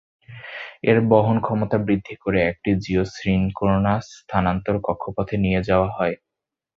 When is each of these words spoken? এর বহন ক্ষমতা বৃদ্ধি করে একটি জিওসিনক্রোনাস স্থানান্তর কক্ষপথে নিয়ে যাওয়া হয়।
এর 0.83 0.97
বহন 1.09 1.37
ক্ষমতা 1.41 1.77
বৃদ্ধি 1.85 2.15
করে 2.23 2.39
একটি 2.43 2.71
জিওসিনক্রোনাস 2.83 4.05
স্থানান্তর 4.19 4.75
কক্ষপথে 4.85 5.35
নিয়ে 5.37 5.61
যাওয়া 5.69 5.89
হয়। 5.97 6.15